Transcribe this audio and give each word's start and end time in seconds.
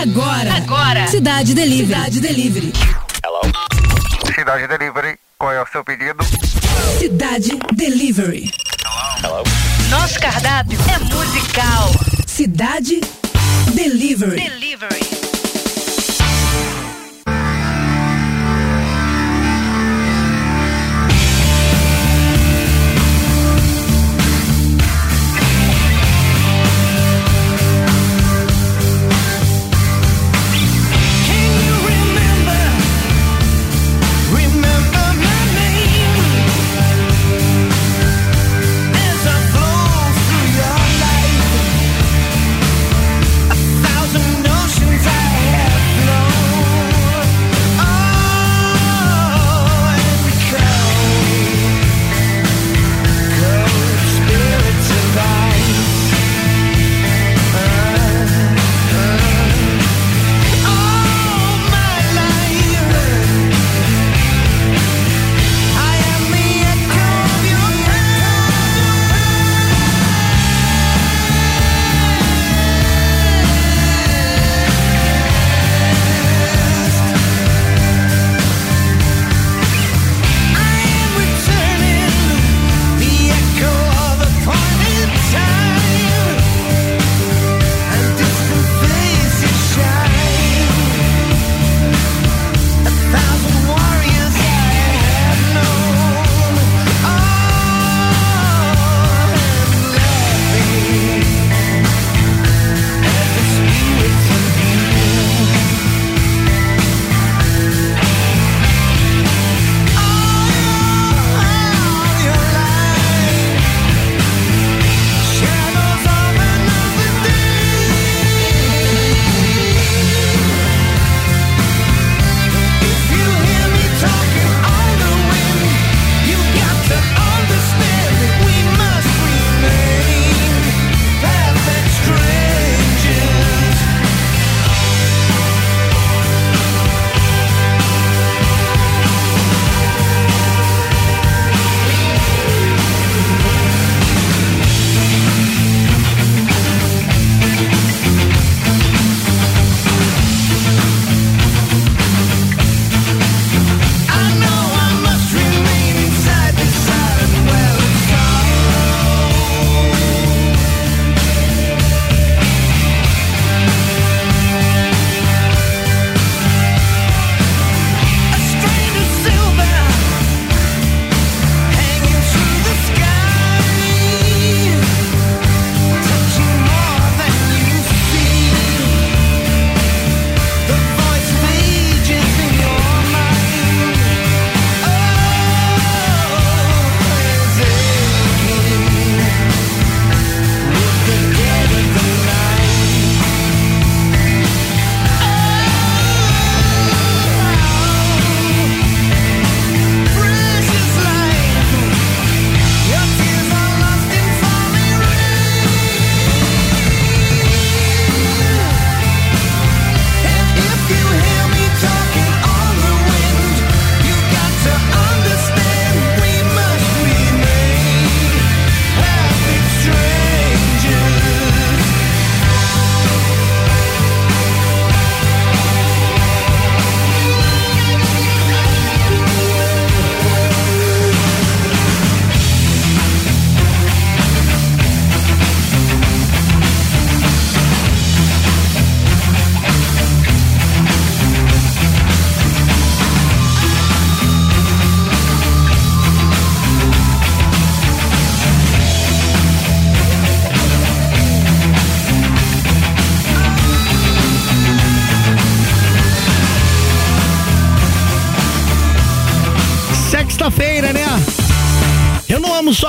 Agora. 0.00 0.54
Agora. 0.54 1.08
Cidade 1.08 1.54
Delivery. 1.54 1.86
Cidade 1.88 2.20
Delivery. 2.20 2.72
Hello? 3.24 3.40
Cidade 4.32 4.68
Delivery, 4.68 5.18
qual 5.36 5.52
é 5.52 5.60
o 5.60 5.66
seu 5.66 5.82
pedido? 5.82 6.22
Cidade 7.00 7.58
Delivery. 7.74 8.48
Hello? 9.24 9.42
Nosso 9.90 10.20
cardápio 10.20 10.78
é 10.88 10.98
musical. 11.12 11.90
Cidade 12.28 13.00
Delivery. 13.74 14.36
Delivery. 14.36 15.17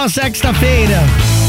Sexta-feira, 0.09 0.99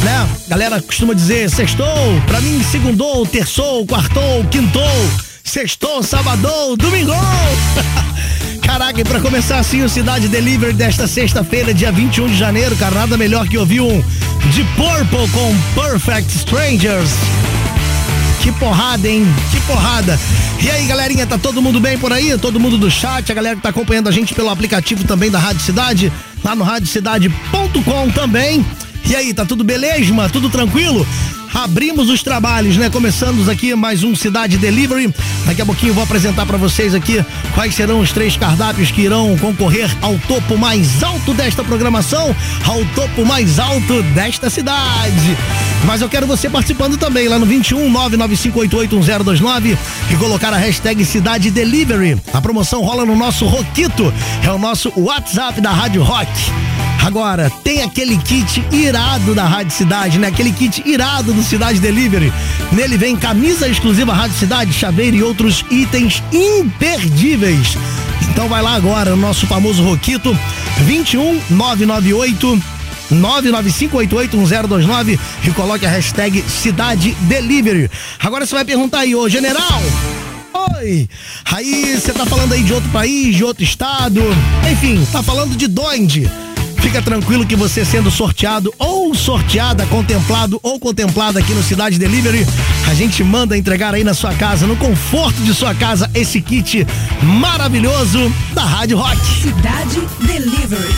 né? 0.04 0.28
Galera 0.46 0.80
costuma 0.82 1.14
dizer 1.14 1.48
sextou, 1.50 1.86
pra 2.26 2.40
mim 2.40 2.62
segundou, 2.62 3.24
terçou, 3.26 3.86
quartou, 3.86 4.44
quintou, 4.50 5.10
sextou, 5.42 6.02
sabadou, 6.02 6.76
domingou. 6.76 7.16
Caraca, 8.62 9.00
e 9.00 9.04
pra 9.04 9.20
começar 9.20 9.58
assim 9.58 9.82
o 9.82 9.88
Cidade 9.88 10.28
Delivery 10.28 10.74
desta 10.74 11.06
sexta-feira, 11.06 11.72
dia 11.72 11.90
21 11.90 12.26
de 12.28 12.36
janeiro, 12.36 12.76
cara, 12.76 12.94
nada 12.94 13.16
melhor 13.16 13.48
que 13.48 13.58
ouvir 13.58 13.80
um 13.80 14.00
de 14.50 14.64
Purple 14.76 15.28
com 15.30 15.80
Perfect 15.80 16.36
Strangers. 16.36 17.10
Que 18.42 18.52
porrada, 18.52 19.06
hein? 19.06 19.26
Que 19.50 19.60
porrada. 19.60 20.18
E 20.62 20.70
aí, 20.70 20.86
galerinha, 20.86 21.26
tá 21.26 21.36
todo 21.36 21.60
mundo 21.60 21.80
bem 21.80 21.98
por 21.98 22.12
aí? 22.12 22.36
Todo 22.38 22.60
mundo 22.60 22.78
do 22.78 22.90
chat, 22.90 23.30
a 23.30 23.34
galera 23.34 23.56
que 23.56 23.62
tá 23.62 23.68
acompanhando 23.68 24.08
a 24.08 24.12
gente 24.12 24.34
pelo 24.34 24.48
aplicativo 24.48 25.04
também 25.04 25.30
da 25.30 25.38
Rádio 25.38 25.60
Cidade, 25.60 26.12
lá 26.44 26.54
no 26.54 26.64
radiocidade.com 26.64 28.10
também. 28.14 28.64
E 29.10 29.16
aí, 29.16 29.34
tá 29.34 29.44
tudo 29.44 29.64
beleza? 29.64 30.28
Tudo 30.32 30.48
tranquilo? 30.48 31.04
abrimos 31.52 32.08
os 32.08 32.22
trabalhos, 32.22 32.76
né? 32.76 32.88
Começando 32.88 33.48
aqui 33.50 33.74
mais 33.74 34.04
um 34.04 34.14
Cidade 34.14 34.56
Delivery. 34.56 35.12
Daqui 35.44 35.60
a 35.60 35.66
pouquinho 35.66 35.92
vou 35.92 36.04
apresentar 36.04 36.46
para 36.46 36.56
vocês 36.56 36.94
aqui 36.94 37.24
quais 37.52 37.74
serão 37.74 37.98
os 37.98 38.12
três 38.12 38.36
cardápios 38.36 38.92
que 38.92 39.00
irão 39.02 39.36
concorrer 39.36 39.90
ao 40.00 40.16
topo 40.20 40.56
mais 40.56 41.02
alto 41.02 41.34
desta 41.34 41.64
programação, 41.64 42.34
ao 42.64 42.84
topo 42.94 43.26
mais 43.26 43.58
alto 43.58 44.00
desta 44.14 44.48
cidade. 44.48 45.36
Mas 45.84 46.00
eu 46.00 46.08
quero 46.08 46.24
você 46.24 46.48
participando 46.48 46.96
também 46.96 47.26
lá 47.26 47.36
no 47.36 47.46
21 47.46 47.92
995881029 47.92 49.76
e 50.08 50.16
colocar 50.16 50.54
a 50.54 50.56
hashtag 50.56 51.04
Cidade 51.04 51.50
Delivery. 51.50 52.16
A 52.32 52.40
promoção 52.40 52.80
rola 52.82 53.04
no 53.04 53.16
nosso 53.16 53.44
Roquito, 53.46 54.14
é 54.44 54.52
o 54.52 54.58
nosso 54.58 54.92
WhatsApp 54.96 55.60
da 55.60 55.72
Rádio 55.72 56.04
Rock. 56.04 56.30
Agora, 57.04 57.50
tem 57.64 57.82
aquele 57.82 58.16
kit 58.18 58.64
irado 58.70 59.34
da 59.34 59.44
Rádio 59.44 59.72
Cidade, 59.72 60.18
né? 60.18 60.28
Aquele 60.28 60.52
kit 60.52 60.82
irado 60.86 61.32
do 61.32 61.42
Cidade 61.42 61.80
Delivery. 61.80 62.30
Nele 62.72 62.98
vem 62.98 63.16
camisa 63.16 63.66
exclusiva 63.66 64.12
Rádio 64.12 64.36
Cidade, 64.36 64.72
chaveiro 64.72 65.16
e 65.16 65.22
outros 65.22 65.64
itens 65.70 66.22
imperdíveis. 66.32 67.76
Então 68.30 68.48
vai 68.48 68.62
lá 68.62 68.74
agora, 68.74 69.14
o 69.14 69.16
nosso 69.16 69.46
famoso 69.46 69.82
Roquito 69.82 70.36
21 70.84 71.40
998 71.50 72.62
995881029 73.12 75.18
e 75.44 75.50
coloque 75.50 75.84
a 75.84 75.90
hashtag 75.90 76.40
Cidade 76.42 77.16
Delivery. 77.22 77.90
Agora 78.20 78.46
você 78.46 78.54
vai 78.54 78.64
perguntar 78.64 79.00
aí, 79.00 79.16
ô 79.16 79.28
general, 79.28 79.82
Oi! 80.52 81.08
Aí 81.44 81.98
você 81.98 82.12
tá 82.12 82.24
falando 82.24 82.52
aí 82.52 82.62
de 82.62 82.72
outro 82.72 82.88
país, 82.90 83.34
de 83.36 83.44
outro 83.44 83.64
estado, 83.64 84.22
enfim, 84.70 85.04
tá 85.10 85.20
falando 85.22 85.56
de 85.56 85.66
onde? 85.80 86.30
Fica 86.80 87.02
tranquilo 87.02 87.46
que 87.46 87.54
você 87.54 87.84
sendo 87.84 88.10
sorteado 88.10 88.72
ou 88.78 89.14
sorteada, 89.14 89.84
contemplado 89.86 90.58
ou 90.62 90.80
contemplada 90.80 91.38
aqui 91.38 91.52
no 91.52 91.62
Cidade 91.62 91.98
Delivery, 91.98 92.46
a 92.88 92.94
gente 92.94 93.22
manda 93.22 93.56
entregar 93.56 93.94
aí 93.94 94.02
na 94.02 94.14
sua 94.14 94.34
casa, 94.34 94.66
no 94.66 94.76
conforto 94.76 95.40
de 95.42 95.54
sua 95.54 95.74
casa, 95.74 96.10
esse 96.14 96.40
kit 96.40 96.86
maravilhoso 97.22 98.32
da 98.54 98.64
Rádio 98.64 98.96
Rock. 98.96 99.16
Cidade 99.42 100.00
Delivery. 100.20 100.94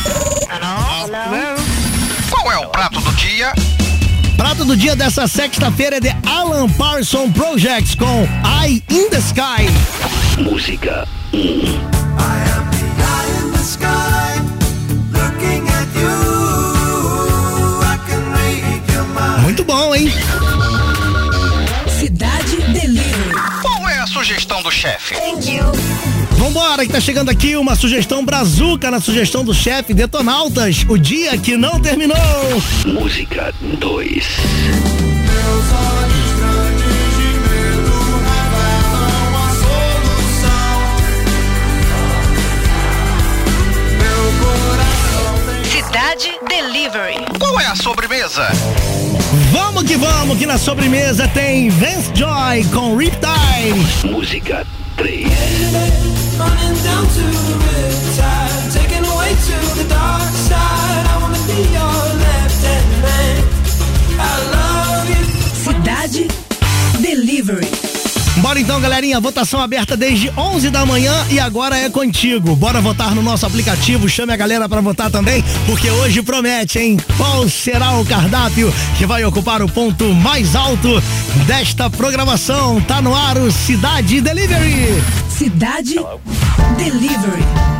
Hello? 0.48 1.06
Hello? 1.06 1.62
Qual 2.30 2.52
é 2.52 2.58
o 2.58 2.68
prato 2.68 3.00
do 3.00 3.12
dia? 3.12 3.52
Prato 4.36 4.64
do 4.64 4.76
dia 4.76 4.96
dessa 4.96 5.26
sexta-feira 5.26 5.96
é 5.96 6.00
de 6.00 6.14
Alan 6.26 6.68
Parson 6.68 7.30
Projects 7.30 7.94
com 7.94 8.26
Eye 8.62 8.82
in 8.90 9.10
the 9.10 9.18
Sky. 9.18 9.68
Música. 10.40 11.06
Muito 19.62 19.72
bom, 19.72 19.94
hein? 19.94 20.12
Cidade 22.00 22.56
Delivery. 22.72 23.32
Qual 23.62 23.88
é 23.88 23.98
a 23.98 24.06
sugestão 24.08 24.60
do 24.60 24.72
chefe? 24.72 25.14
Vambora, 26.32 26.84
que 26.84 26.92
tá 26.92 27.00
chegando 27.00 27.28
aqui 27.28 27.54
uma 27.54 27.76
sugestão 27.76 28.24
brazuca 28.24 28.90
na 28.90 29.00
sugestão 29.00 29.44
do 29.44 29.54
chefe 29.54 29.94
Detonautas, 29.94 30.84
o 30.88 30.98
dia 30.98 31.38
que 31.38 31.56
não 31.56 31.80
terminou. 31.80 32.16
Música 32.86 33.54
2. 33.62 34.26
Cidade 45.70 46.32
Delivery. 46.48 47.38
Qual 47.38 47.60
é 47.60 47.66
a 47.66 47.76
sobremesa? 47.76 48.48
Vamos 49.50 49.84
que 49.84 49.96
vamos, 49.96 50.36
que 50.36 50.44
na 50.44 50.58
sobremesa 50.58 51.26
tem 51.28 51.70
Vance 51.70 52.10
Joy 52.14 52.64
com 52.72 52.94
Riptide. 52.96 54.06
Música 54.10 54.66
3. 54.96 55.26
Running 56.38 56.82
down 56.82 57.06
to 57.06 57.22
the 57.22 57.54
riptide, 57.64 58.72
taken 58.74 59.04
away 59.06 59.30
to 59.30 59.74
the 59.76 59.84
dark 59.88 60.32
side. 60.34 61.06
I 61.06 61.18
wanna 61.22 61.38
be 61.46 61.62
your 61.72 61.91
Bora 68.42 68.58
então, 68.58 68.80
galerinha, 68.80 69.20
votação 69.20 69.60
aberta 69.60 69.96
desde 69.96 70.28
11 70.36 70.68
da 70.68 70.84
manhã 70.84 71.14
e 71.30 71.38
agora 71.38 71.76
é 71.78 71.88
contigo. 71.88 72.56
Bora 72.56 72.80
votar 72.80 73.14
no 73.14 73.22
nosso 73.22 73.46
aplicativo, 73.46 74.08
chame 74.08 74.32
a 74.32 74.36
galera 74.36 74.68
pra 74.68 74.80
votar 74.80 75.12
também, 75.12 75.44
porque 75.64 75.88
hoje 75.88 76.20
promete, 76.22 76.80
hein? 76.80 76.98
Qual 77.16 77.48
será 77.48 77.92
o 77.92 78.04
cardápio 78.04 78.74
que 78.98 79.06
vai 79.06 79.24
ocupar 79.24 79.62
o 79.62 79.68
ponto 79.68 80.12
mais 80.12 80.56
alto 80.56 81.00
desta 81.46 81.88
programação? 81.88 82.80
Tá 82.80 83.00
no 83.00 83.14
ar 83.14 83.38
o 83.38 83.52
Cidade 83.52 84.20
Delivery. 84.20 85.00
Cidade 85.30 85.94
Delivery. 86.76 87.71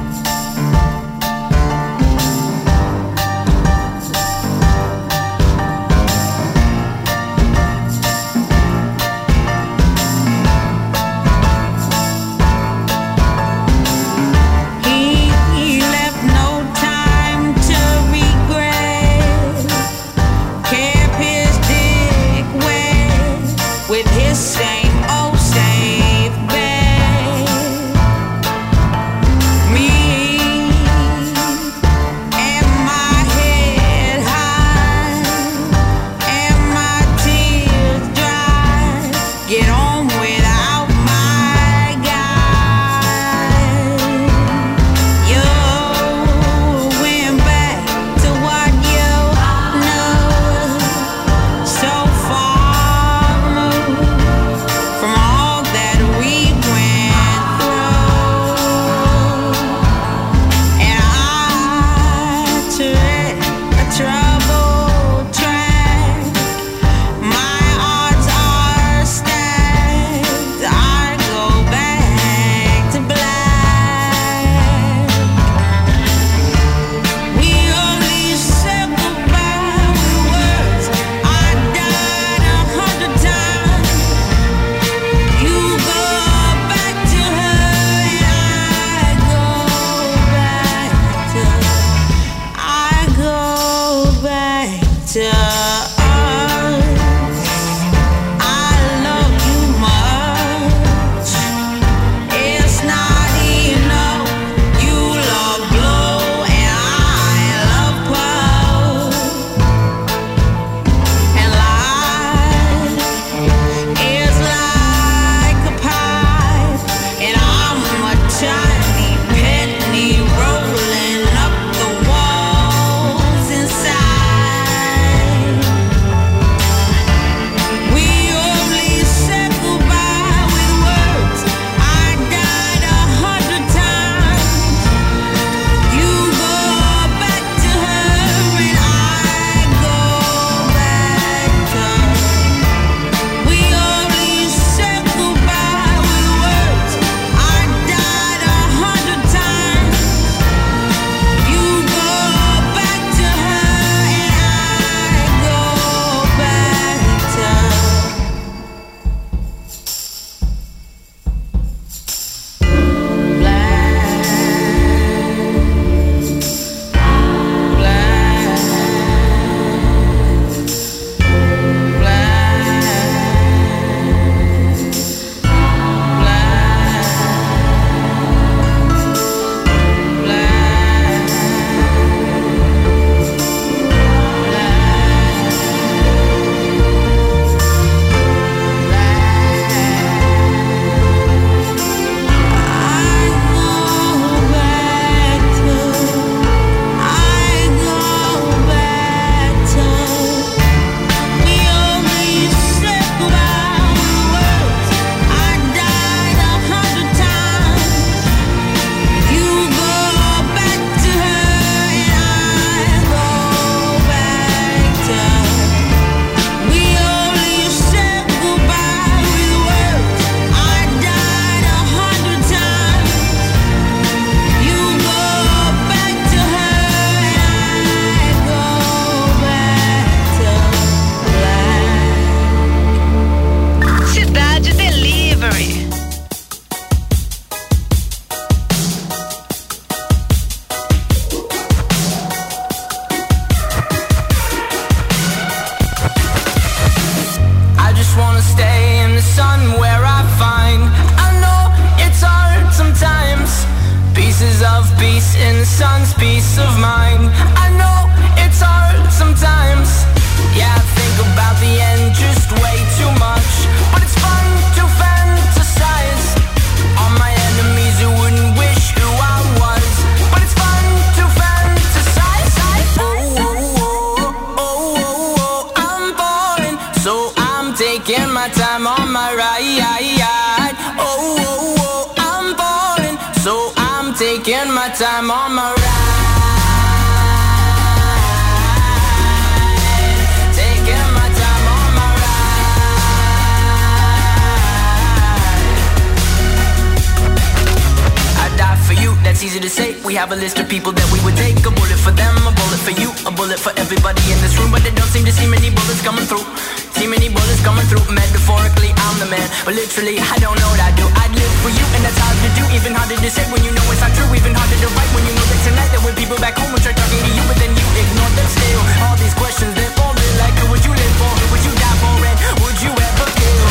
To 313.23 313.31
say 313.31 313.47
when 313.55 313.63
you 313.63 313.71
know 313.71 313.85
it's 313.95 314.03
not 314.03 314.11
true. 314.19 314.27
Even 314.35 314.53
harder 314.55 314.79
to 314.83 314.89
write 314.99 315.11
when 315.15 315.23
you 315.27 315.35
know 315.39 315.47
that 315.47 315.61
tonight 315.63 315.91
there 315.95 316.03
were 316.03 316.15
people 316.19 316.37
back 316.43 316.59
home 316.59 316.75
who 316.75 316.79
tried 316.83 316.99
talking 316.99 317.23
to 317.23 317.31
you, 317.31 317.45
but 317.47 317.57
then 317.57 317.71
you 317.71 317.87
ignore 317.95 318.33
them 318.35 318.49
still. 318.51 318.83
All 319.07 319.17
these 319.17 319.35
questions, 319.39 319.73
they're 319.79 319.95
falling 319.95 320.35
like 320.43 320.55
who 320.59 320.67
would 320.75 320.83
you 320.83 320.91
live 320.91 321.15
for? 321.23 321.31
Who 321.31 321.47
would 321.55 321.63
you 321.63 321.75
die 321.79 321.99
for? 322.03 322.15
And 322.19 322.37
would 322.67 322.79
you 322.83 322.93
ever 322.93 323.29
kill? 323.39 323.67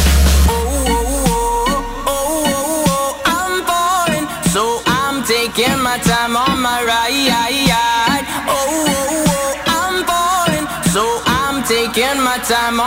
Oh, 0.48 0.88
oh, 0.88 1.03
oh, 1.27 1.67
oh, 2.08 2.48
oh, 2.48 2.96
oh, 2.96 3.12
I'm 3.27 3.55
falling. 3.67 4.25
So 4.55 4.79
I'm 4.88 5.24
taking 5.27 5.79
my 5.84 6.00
time 6.00 6.39
on 6.39 6.55
my 6.63 6.79
ride. 6.88 8.24
Oh, 8.48 8.55
oh, 8.55 9.27
oh, 9.36 9.51
I'm 9.67 9.96
falling. 10.08 10.65
So 10.96 11.03
I'm 11.27 11.63
taking 11.67 12.24
my 12.24 12.39
time 12.48 12.79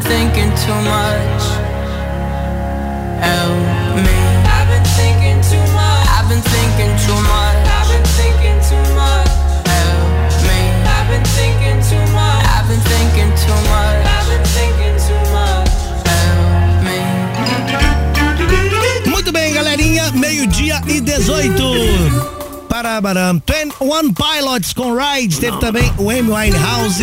been 0.00 0.08
thinking 0.08 0.50
too 0.56 0.74
much. 0.82 1.42
Help 3.20 3.96
me. 3.96 4.16
I've 4.46 4.68
been 4.68 4.84
thinking 4.96 5.40
too 5.42 5.64
much. 5.72 6.06
I've 6.08 6.28
been 6.28 6.42
thinking 6.42 6.96
too 7.04 7.20
much. 7.28 7.56
I've 7.68 7.88
been 7.88 8.04
thinking 8.16 8.60
too 8.68 8.94
much. 8.94 9.28
Help 9.66 10.08
me. 10.46 10.58
I've 10.86 11.08
been 11.08 11.24
thinking 11.36 11.80
too 11.88 12.04
much. 12.12 12.44
I've 12.46 12.68
been 12.68 12.80
thinking 12.80 13.32
too 13.36 13.58
much. 13.68 14.06
I've 14.06 14.28
been 14.28 14.44
thinking 14.56 14.96
too 15.06 15.22
much. 15.32 15.68
Help 16.06 16.84
me. 16.84 16.98
Muito 19.10 19.32
bem, 19.32 19.52
galerinha, 19.52 20.10
meio-dia 20.12 20.80
e 20.86 21.00
18. 21.00 22.30
Parabaram. 22.68 23.42
21 23.46 24.14
Pilots 24.14 24.72
com 24.72 24.94
Rides. 24.94 25.38
Teve 25.38 25.58
também 25.58 25.92
o 25.98 26.10
Amy 26.10 26.30
Winehouse. 26.30 27.02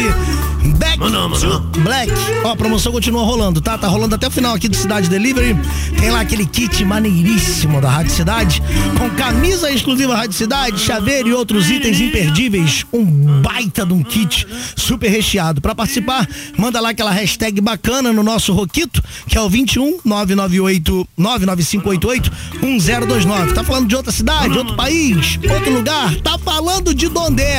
Back 0.77 0.97
to 0.97 1.79
Black. 1.81 2.11
Ó, 2.43 2.51
a 2.51 2.55
promoção 2.55 2.91
continua 2.91 3.23
rolando, 3.23 3.61
tá? 3.61 3.77
Tá 3.77 3.87
rolando 3.87 4.15
até 4.15 4.27
o 4.27 4.31
final 4.31 4.55
aqui 4.55 4.67
do 4.67 4.75
Cidade 4.75 5.07
Delivery. 5.09 5.55
Tem 5.99 6.09
lá 6.09 6.21
aquele 6.21 6.45
kit 6.45 6.83
maneiríssimo 6.83 7.79
da 7.79 7.89
Rádio 7.89 8.11
Cidade, 8.11 8.61
com 8.97 9.09
camisa 9.11 9.71
exclusiva 9.71 10.15
Rádio 10.15 10.33
Cidade, 10.33 10.79
chaveiro 10.79 11.29
e 11.29 11.33
outros 11.33 11.69
itens 11.69 11.99
imperdíveis. 11.99 12.85
Um 12.91 13.41
baita 13.41 13.85
de 13.85 13.93
um 13.93 14.03
kit 14.03 14.47
super 14.75 15.09
recheado. 15.09 15.61
Pra 15.61 15.75
participar, 15.75 16.27
manda 16.57 16.79
lá 16.79 16.89
aquela 16.89 17.11
hashtag 17.11 17.61
bacana 17.61 18.11
no 18.11 18.23
nosso 18.23 18.51
Roquito, 18.53 19.03
que 19.27 19.37
é 19.37 19.41
o 19.41 19.49
21 19.49 19.99
998 20.03 21.07
99588 21.15 22.31
1029. 22.61 23.53
Tá 23.53 23.63
falando 23.63 23.87
de 23.87 23.95
outra 23.95 24.11
cidade, 24.11 24.57
outro 24.57 24.75
país, 24.75 25.39
outro 25.49 25.73
lugar? 25.73 26.15
Tá 26.21 26.37
falando 26.37 26.93
de 26.93 27.07
Dondé. 27.07 27.57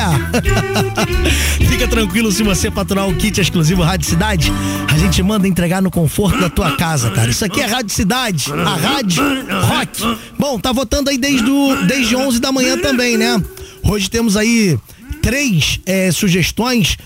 Fica 1.68 1.86
tranquilo 1.86 2.32
se 2.32 2.42
você 2.42 2.70
patrocinar 2.70 2.87
o 2.96 3.14
kit 3.14 3.40
exclusivo 3.40 3.82
Rádio 3.82 4.08
Cidade, 4.08 4.52
a 4.88 4.98
gente 4.98 5.22
manda 5.22 5.46
entregar 5.46 5.82
no 5.82 5.90
conforto 5.90 6.38
da 6.40 6.48
tua 6.48 6.76
casa, 6.76 7.10
cara. 7.10 7.30
Isso 7.30 7.44
aqui 7.44 7.60
é 7.60 7.66
Rádio 7.66 7.90
Cidade, 7.90 8.52
a 8.52 8.74
rádio 8.74 9.22
rock. 9.66 10.18
Bom, 10.38 10.58
tá 10.58 10.72
votando 10.72 11.10
aí 11.10 11.18
desde, 11.18 11.48
o, 11.50 11.86
desde 11.86 12.16
11 12.16 12.40
da 12.40 12.50
manhã 12.50 12.78
também, 12.78 13.16
né? 13.16 13.42
Hoje 13.82 14.08
temos 14.10 14.36
aí 14.36 14.78
três 15.20 15.80
eh, 15.86 16.10
sugestões 16.12 16.96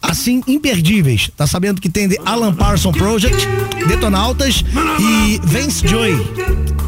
assim 0.00 0.42
imperdíveis. 0.46 1.30
Tá 1.36 1.46
sabendo 1.46 1.80
que 1.80 1.88
tem 1.88 2.08
The 2.08 2.18
Alan 2.24 2.54
Parson 2.54 2.92
Project, 2.92 3.46
Detonautas 3.88 4.64
e 5.00 5.40
Vance 5.42 5.86
Joy. 5.86 6.14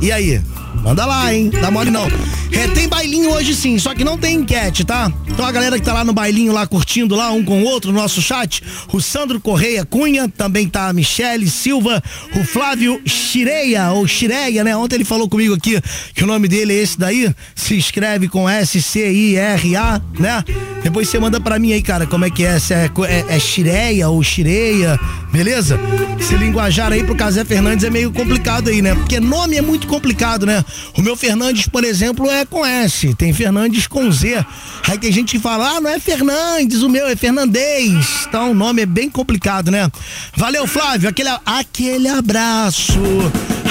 E 0.00 0.12
aí? 0.12 0.40
Manda 0.82 1.04
lá, 1.04 1.34
hein? 1.34 1.50
Dá 1.50 1.70
mole 1.70 1.90
não. 1.90 2.06
É, 2.52 2.66
tem 2.68 2.88
bailinho 2.88 3.30
hoje 3.30 3.54
sim, 3.54 3.78
só 3.78 3.94
que 3.94 4.04
não 4.04 4.16
tem 4.16 4.36
enquete, 4.36 4.84
tá? 4.84 5.12
Então 5.28 5.44
a 5.44 5.52
galera 5.52 5.78
que 5.78 5.84
tá 5.84 5.92
lá 5.92 6.04
no 6.04 6.12
bailinho, 6.12 6.52
lá 6.52 6.66
curtindo 6.66 7.14
lá 7.14 7.30
um 7.30 7.44
com 7.44 7.62
o 7.62 7.64
outro 7.64 7.92
no 7.92 7.98
nosso 7.98 8.20
chat, 8.20 8.62
o 8.92 9.00
Sandro 9.00 9.40
Correia 9.40 9.84
Cunha, 9.84 10.28
também 10.28 10.68
tá 10.68 10.88
a 10.88 10.92
Michele 10.92 11.48
Silva, 11.48 12.02
o 12.34 12.44
Flávio 12.44 13.00
Chireia, 13.06 13.90
ou 13.90 14.06
Chireia, 14.06 14.64
né? 14.64 14.76
Ontem 14.76 14.96
ele 14.96 15.04
falou 15.04 15.28
comigo 15.28 15.54
aqui 15.54 15.80
que 16.14 16.24
o 16.24 16.26
nome 16.26 16.48
dele 16.48 16.72
é 16.72 16.82
esse 16.82 16.98
daí, 16.98 17.32
se 17.54 17.76
escreve 17.76 18.28
com 18.28 18.48
S-C-I-R-A, 18.48 20.00
né? 20.18 20.44
Depois 20.82 21.08
você 21.08 21.18
manda 21.18 21.40
pra 21.40 21.58
mim 21.58 21.72
aí, 21.72 21.82
cara, 21.82 22.06
como 22.06 22.24
é 22.24 22.30
que 22.30 22.44
é, 22.44 22.58
se 22.58 22.72
é, 22.72 22.90
é, 23.06 23.36
é 23.36 23.38
Chireia 23.38 24.08
ou 24.08 24.22
Chireia, 24.22 24.98
beleza? 25.30 25.78
Esse 26.18 26.36
linguajar 26.36 26.92
aí 26.92 27.04
pro 27.04 27.14
Casé 27.14 27.44
Fernandes 27.44 27.84
é 27.84 27.90
meio 27.90 28.10
complicado 28.10 28.70
aí, 28.70 28.80
né? 28.80 28.94
Porque 28.94 29.20
nome 29.20 29.56
é 29.56 29.62
muito 29.62 29.86
complicado, 29.86 30.46
né? 30.46 30.64
O 30.96 31.02
meu 31.02 31.16
Fernandes, 31.16 31.68
por 31.68 31.84
exemplo, 31.84 32.30
é 32.30 32.37
com 32.46 32.64
S, 32.64 33.14
tem 33.14 33.32
Fernandes 33.32 33.86
com 33.86 34.10
Z. 34.10 34.44
Aí 34.88 34.98
tem 34.98 35.12
gente 35.12 35.32
que 35.32 35.38
fala, 35.38 35.76
ah, 35.76 35.80
não 35.80 35.90
é 35.90 35.98
Fernandes, 35.98 36.82
o 36.82 36.88
meu 36.88 37.06
é 37.06 37.16
Fernandez. 37.16 38.26
Então 38.28 38.50
o 38.50 38.54
nome 38.54 38.82
é 38.82 38.86
bem 38.86 39.10
complicado, 39.10 39.70
né? 39.70 39.90
Valeu, 40.36 40.66
Flávio, 40.66 41.08
aquele, 41.08 41.30
aquele 41.44 42.08
abraço. 42.08 42.98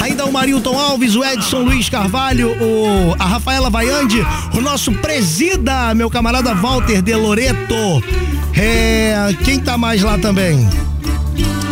Ainda 0.02 0.26
o 0.26 0.32
Marilton 0.32 0.78
Alves, 0.80 1.16
o 1.16 1.24
Edson 1.24 1.62
Luiz 1.62 1.90
Carvalho, 1.90 2.52
o, 2.62 3.16
a 3.20 3.26
Rafaela 3.26 3.70
Vaiande, 3.70 4.26
o 4.54 4.62
nosso 4.62 4.92
presida, 4.92 5.94
meu 5.96 6.10
camarada 6.10 6.54
Walter 6.54 7.02
de 7.02 7.16
Loreto. 7.16 8.04
É, 8.56 9.36
quem 9.44 9.60
tá 9.60 9.78
mais 9.78 10.02
lá 10.02 10.18
também? 10.18 10.68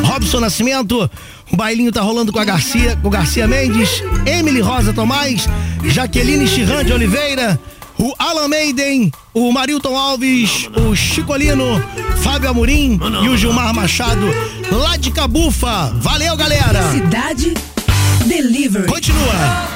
Robson 0.04 0.40
Nascimento, 0.40 1.10
o 1.56 1.58
bailinho 1.58 1.90
tá 1.90 2.02
rolando 2.02 2.34
com 2.34 2.40
a 2.40 2.44
Garcia, 2.44 3.00
com 3.02 3.10
Garcia 3.10 3.48
Mendes, 3.48 4.04
Emily 4.26 4.60
Rosa 4.60 4.92
Tomás, 4.92 5.48
Jaqueline 5.86 6.46
Chirran 6.46 6.84
de 6.84 6.92
Oliveira, 6.92 7.58
o 7.98 8.14
Alan 8.20 8.50
Maiden, 8.50 9.10
o 9.34 9.50
Marilton 9.54 9.98
Alves, 9.98 10.70
o 10.76 10.94
Chicolino, 10.94 11.82
Fábio 12.18 12.50
Amorim 12.50 13.00
e 13.24 13.30
o 13.30 13.38
Gilmar 13.38 13.74
Machado, 13.74 14.28
lá 14.70 14.98
de 14.98 15.12
Cabufa. 15.12 15.94
Valeu, 15.96 16.36
galera! 16.36 16.92
Cidade 16.92 17.54
Delivery. 18.26 18.88
Continua! 18.88 19.76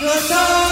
Can't 0.00 0.69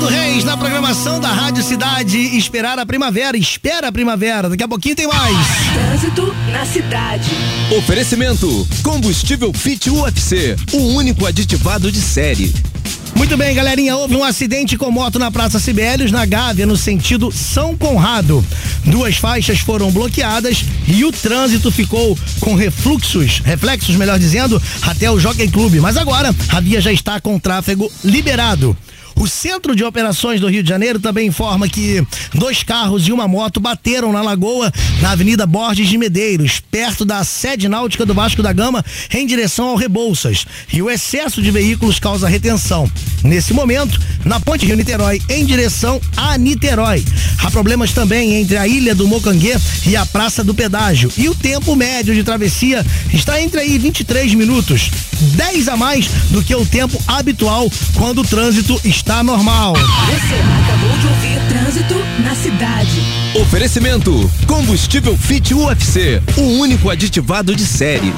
mais 0.00 0.44
na 0.44 0.56
programação 0.56 1.20
da 1.20 1.30
Rádio 1.30 1.62
Cidade. 1.62 2.18
Esperar 2.36 2.78
a 2.78 2.86
primavera, 2.86 3.36
espera 3.36 3.88
a 3.88 3.92
primavera. 3.92 4.48
Daqui 4.48 4.62
a 4.62 4.68
pouquinho 4.68 4.96
tem 4.96 5.06
mais. 5.06 5.36
Trânsito 5.74 6.34
na 6.52 6.64
cidade. 6.64 7.30
Oferecimento: 7.76 8.66
Combustível 8.82 9.52
Fit 9.52 9.90
UFC, 9.90 10.56
o 10.72 10.94
único 10.94 11.26
aditivado 11.26 11.92
de 11.92 12.00
série. 12.00 12.52
Muito 13.14 13.36
bem, 13.36 13.54
galerinha. 13.54 13.96
Houve 13.96 14.16
um 14.16 14.24
acidente 14.24 14.78
com 14.78 14.90
moto 14.90 15.18
na 15.18 15.30
Praça 15.30 15.58
Sibelius, 15.58 16.10
na 16.10 16.24
Gávea, 16.24 16.64
no 16.64 16.76
sentido 16.76 17.30
São 17.30 17.76
Conrado. 17.76 18.44
Duas 18.84 19.16
faixas 19.16 19.58
foram 19.58 19.90
bloqueadas 19.90 20.64
e 20.86 21.04
o 21.04 21.12
trânsito 21.12 21.70
ficou 21.70 22.16
com 22.40 22.54
refluxos, 22.54 23.40
reflexos, 23.44 23.96
melhor 23.96 24.18
dizendo, 24.18 24.62
até 24.82 25.10
o 25.10 25.18
Jockey 25.20 25.48
Clube. 25.48 25.80
Mas 25.80 25.96
agora 25.96 26.34
a 26.48 26.60
via 26.60 26.80
já 26.80 26.92
está 26.92 27.20
com 27.20 27.38
tráfego 27.38 27.92
liberado. 28.02 28.76
O 29.20 29.28
Centro 29.28 29.76
de 29.76 29.84
Operações 29.84 30.40
do 30.40 30.48
Rio 30.48 30.62
de 30.62 30.68
Janeiro 30.70 30.98
também 30.98 31.28
informa 31.28 31.68
que 31.68 32.02
dois 32.32 32.62
carros 32.62 33.06
e 33.06 33.12
uma 33.12 33.28
moto 33.28 33.60
bateram 33.60 34.14
na 34.14 34.22
lagoa 34.22 34.72
na 35.02 35.10
Avenida 35.10 35.46
Borges 35.46 35.90
de 35.90 35.98
Medeiros, 35.98 36.58
perto 36.58 37.04
da 37.04 37.22
sede 37.22 37.68
náutica 37.68 38.06
do 38.06 38.14
Vasco 38.14 38.42
da 38.42 38.50
Gama, 38.50 38.82
em 39.12 39.26
direção 39.26 39.66
ao 39.66 39.76
Rebouças. 39.76 40.46
E 40.72 40.80
o 40.80 40.88
excesso 40.88 41.42
de 41.42 41.50
veículos 41.50 41.98
causa 41.98 42.26
retenção. 42.26 42.90
Nesse 43.22 43.52
momento, 43.52 44.00
na 44.24 44.40
Ponte 44.40 44.64
Rio 44.64 44.74
Niterói, 44.74 45.20
em 45.28 45.44
direção 45.44 46.00
a 46.16 46.38
Niterói. 46.38 47.04
Há 47.42 47.50
problemas 47.50 47.92
também 47.92 48.36
entre 48.36 48.56
a 48.56 48.66
Ilha 48.66 48.94
do 48.94 49.06
Mocanguê 49.06 49.54
e 49.86 49.96
a 49.96 50.06
Praça 50.06 50.42
do 50.42 50.54
Pedágio. 50.54 51.12
E 51.18 51.28
o 51.28 51.34
tempo 51.34 51.76
médio 51.76 52.14
de 52.14 52.24
travessia 52.24 52.86
está 53.12 53.38
entre 53.38 53.60
aí 53.60 53.76
23 53.76 54.32
minutos, 54.32 54.90
10 55.36 55.68
a 55.68 55.76
mais 55.76 56.08
do 56.30 56.42
que 56.42 56.54
o 56.54 56.64
tempo 56.64 56.98
habitual 57.06 57.70
quando 57.98 58.22
o 58.22 58.26
trânsito 58.26 58.80
está 58.82 59.09
normal. 59.24 59.74
Você 59.74 60.36
acabou 60.36 60.96
de 60.98 61.06
ouvir 61.08 61.40
Trânsito 61.48 61.94
na 62.22 62.32
cidade. 62.32 63.02
Oferecimento: 63.42 64.30
Combustível 64.46 65.18
Fit 65.18 65.52
UFC, 65.52 66.22
o 66.36 66.60
único 66.60 66.88
aditivado 66.88 67.54
de 67.56 67.66
série. 67.66 68.14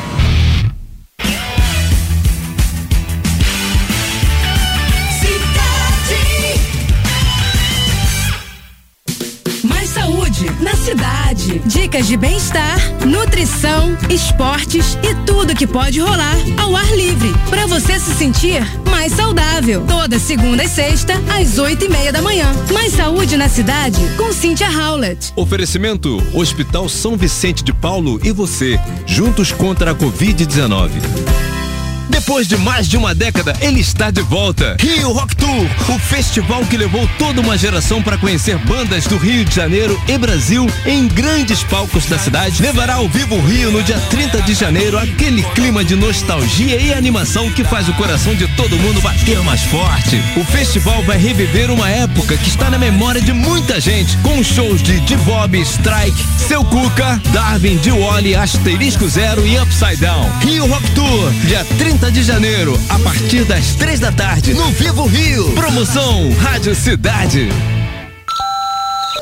Cidade. 11.43 11.63
Dicas 11.67 12.07
de 12.07 12.17
bem-estar, 12.17 12.79
nutrição, 13.07 13.97
esportes 14.09 14.97
e 15.03 15.15
tudo 15.27 15.55
que 15.55 15.67
pode 15.67 16.01
rolar 16.01 16.37
ao 16.59 16.77
ar 16.77 16.97
livre. 16.97 17.33
Para 17.51 17.67
você 17.67 17.99
se 17.99 18.15
sentir 18.15 18.63
mais 18.89 19.13
saudável. 19.13 19.85
Toda 19.87 20.19
segunda 20.19 20.65
e 20.65 20.69
sexta, 20.69 21.15
às 21.29 21.59
oito 21.59 21.85
e 21.85 21.89
meia 21.89 22.13
da 22.13 22.23
manhã. 22.23 22.53
Mais 22.73 22.93
saúde 22.93 23.37
na 23.37 23.49
cidade 23.49 24.01
com 24.17 24.33
Cynthia 24.33 24.71
Howlett. 24.71 25.33
Oferecimento: 25.35 26.23
Hospital 26.35 26.89
São 26.89 27.17
Vicente 27.17 27.65
de 27.65 27.73
Paulo 27.73 28.21
e 28.23 28.31
você, 28.31 28.79
juntos 29.07 29.51
contra 29.53 29.93
a 29.93 29.95
Covid-19. 29.95 31.62
Depois 32.09 32.47
de 32.47 32.57
mais 32.57 32.89
de 32.89 32.97
uma 32.97 33.15
década, 33.15 33.55
ele 33.61 33.81
está 33.81 34.11
de 34.11 34.23
volta. 34.23 34.77
Rio 34.81 35.13
Rock 35.13 35.37
Tour, 35.37 35.67
o 35.89 35.99
festival 35.99 36.65
que 36.67 36.77
levou 36.77 37.09
toda 37.19 37.41
uma 37.41 37.57
geração 37.57 38.03
para 38.03 38.19
conhecer 38.19 38.57
bandas 38.59 39.05
do 39.07 39.17
Rio 39.17 39.45
de 39.45 39.55
Janeiro 39.55 40.01
e 40.09 40.19
Brasil 40.19 40.67
em 40.87 41.09
grandes 41.09 41.63
palcos 41.65 42.07
da 42.07 42.19
cidade, 42.19 42.63
levará 42.63 42.95
ao 42.95 43.09
Vivo 43.09 43.39
Rio 43.41 43.71
no 43.71 43.83
dia 43.83 43.99
30 44.11 44.43
de 44.43 44.55
janeiro 44.55 44.99
aquele 44.99 45.43
clima 45.55 45.85
de 45.85 45.97
nostalgia 45.97 46.81
e 46.81 46.93
animação 46.93 47.51
que 47.51 47.65
faz 47.65 47.89
o 47.89 47.95
coração 47.95 48.35
de 48.35 48.47
todo 48.57 48.77
mundo 48.79 49.01
bater 49.01 49.41
mais 49.43 49.63
forte. 49.63 50.21
O 50.37 50.45
festival 50.45 51.03
vai 51.03 51.19
reviver 51.19 51.71
uma 51.71 51.89
época 51.89 52.37
que 52.37 52.49
está 52.49 52.71
na 52.71 52.79
memória 52.79 53.21
de 53.21 53.33
muita 53.33 53.81
gente, 53.81 54.17
com 54.19 54.43
shows 54.43 54.83
de 54.83 55.01
D-Bob, 55.01 55.61
Strike, 55.61 56.25
Seu 56.49 56.65
Cuca, 56.65 57.21
Darwin, 57.33 57.77
Diwali, 57.79 58.35
Asterisco 58.35 59.09
Zero 59.09 59.47
e 59.47 59.59
Upside 59.59 59.97
Down. 59.97 60.31
Rio 60.41 60.67
Rock 60.67 60.91
Tour, 60.93 61.31
dia 61.47 61.65
30 61.79 61.92
de 61.99 62.23
janeiro, 62.23 62.79
a 62.89 62.99
partir 62.99 63.45
das 63.45 63.75
três 63.75 64.01
da 64.01 64.11
tarde, 64.11 64.55
no 64.55 64.67
Vivo 64.71 65.05
Rio. 65.07 65.53
Promoção 65.53 66.33
Rádio 66.35 66.75
Cidade. 66.75 67.49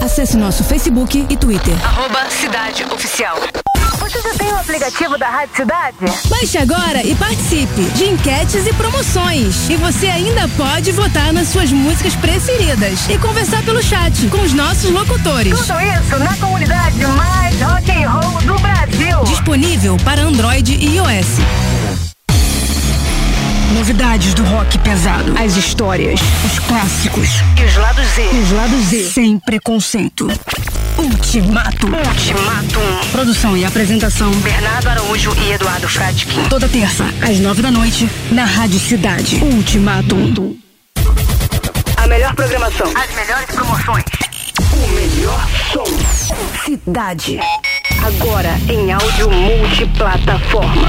Acesse 0.00 0.36
nosso 0.36 0.64
Facebook 0.64 1.26
e 1.28 1.36
Twitter. 1.36 1.74
Arroba 1.84 2.28
Cidade 2.30 2.84
Oficial. 2.84 3.38
Você 3.98 4.20
já 4.22 4.34
tem 4.34 4.52
o 4.52 4.56
aplicativo 4.56 5.18
da 5.18 5.28
Rádio 5.28 5.56
Cidade? 5.56 5.96
Baixe 6.28 6.58
agora 6.58 7.02
e 7.04 7.14
participe 7.14 7.82
de 7.94 8.04
enquetes 8.06 8.66
e 8.66 8.72
promoções. 8.72 9.68
E 9.68 9.76
você 9.76 10.06
ainda 10.06 10.48
pode 10.56 10.90
votar 10.92 11.32
nas 11.32 11.48
suas 11.48 11.70
músicas 11.70 12.14
preferidas 12.16 13.08
e 13.08 13.18
conversar 13.18 13.62
pelo 13.62 13.82
chat 13.82 14.26
com 14.28 14.38
os 14.38 14.52
nossos 14.52 14.90
locutores. 14.90 15.58
Tudo 15.58 15.80
isso 15.80 16.18
na 16.18 16.36
comunidade 16.36 17.06
mais 17.06 17.60
rock 17.60 17.90
and 17.90 18.10
roll 18.10 18.40
do 18.42 18.54
Brasil. 18.60 19.22
Disponível 19.24 19.96
para 20.04 20.22
Android 20.22 20.74
e 20.74 20.96
iOS. 20.96 21.69
Novidades 23.74 24.34
do 24.34 24.42
rock 24.42 24.76
pesado. 24.80 25.32
As 25.38 25.56
histórias, 25.56 26.18
os 26.44 26.58
clássicos. 26.58 27.28
E 27.56 27.64
os 27.64 27.76
lados 27.76 28.04
Z. 28.08 28.22
Os 28.22 28.50
lados 28.50 28.80
Z. 28.86 29.10
Sem 29.10 29.38
preconceito. 29.38 30.26
Ultimato. 30.98 31.86
Ultimatum. 31.86 33.10
Produção 33.12 33.56
e 33.56 33.64
apresentação. 33.64 34.32
Bernardo 34.32 34.88
Araújo 34.88 35.32
e 35.40 35.52
Eduardo 35.52 35.88
Fradkin. 35.88 36.42
Toda 36.48 36.68
terça, 36.68 37.04
às 37.22 37.38
nove 37.38 37.62
da 37.62 37.70
noite, 37.70 38.10
na 38.32 38.44
Rádio 38.44 38.80
Cidade. 38.80 39.36
Ultimato. 39.36 40.16
A 41.96 42.06
melhor 42.08 42.34
programação. 42.34 42.88
As 42.88 43.14
melhores 43.14 43.46
promoções. 43.54 44.04
O 44.72 44.88
melhor 44.88 45.46
som. 45.72 45.84
Cidade. 46.64 47.38
Agora 48.04 48.50
em 48.68 48.92
áudio 48.92 49.30
multiplataforma. 49.30 50.88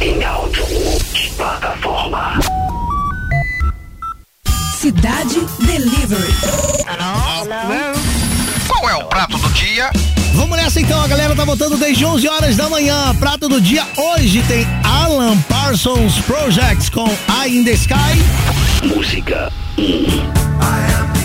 Em 0.00 0.24
áudio 0.24 0.66
multiplataforma. 0.66 2.40
Cidade 4.78 5.46
Delivery. 5.60 6.32
Qual 8.66 8.88
é 8.88 8.94
o 8.96 9.04
prato 9.04 9.36
do 9.36 9.48
dia? 9.50 9.90
Vamos 10.34 10.56
nessa 10.56 10.80
então, 10.80 11.02
a 11.02 11.06
galera 11.06 11.36
tá 11.36 11.44
votando 11.44 11.76
desde 11.76 12.06
11 12.06 12.28
horas 12.28 12.56
da 12.56 12.70
manhã. 12.70 13.14
Prato 13.16 13.46
do 13.46 13.60
dia 13.60 13.86
hoje 13.94 14.42
tem 14.48 14.66
Alan 14.84 15.36
Parsons 15.42 16.18
Projects 16.20 16.88
com 16.88 17.06
Eye 17.42 17.58
in 17.58 17.64
the 17.64 17.72
Sky. 17.72 17.94
Música 18.82 19.52
Cidade 19.76 21.19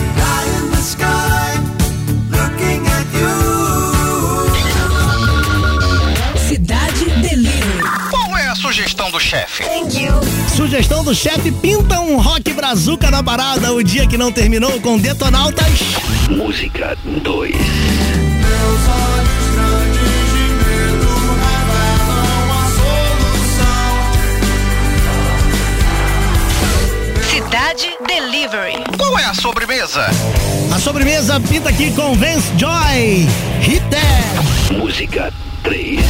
Sugestão 10.66 11.04
do 11.04 11.14
chefe 11.14 11.52
pinta 11.52 12.00
um 12.00 12.20
rock 12.20 12.52
brazuca 12.52 13.08
na 13.08 13.22
parada 13.22 13.72
o 13.72 13.84
dia 13.84 14.04
que 14.04 14.18
não 14.18 14.32
terminou 14.32 14.80
com 14.80 14.98
detonautas. 14.98 15.64
Música 16.28 16.98
2. 17.22 17.54
Cidade 27.30 27.96
Delivery. 28.08 28.82
Qual 28.98 29.16
é 29.20 29.24
a 29.24 29.34
sobremesa? 29.34 30.06
A 30.74 30.80
sobremesa 30.80 31.38
pinta 31.38 31.68
aqui 31.68 31.92
com 31.92 32.12
Vance 32.16 32.50
Joy. 32.58 33.28
Hit 33.60 33.84
that. 33.90 34.74
Música 34.76 35.32
3. 35.62 36.00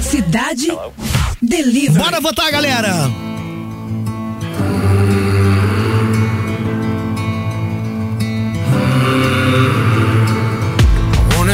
Cidade 0.00 0.78
Delivery. 1.40 1.98
Bora 1.98 2.20
votar, 2.20 2.50
galera. 2.50 3.26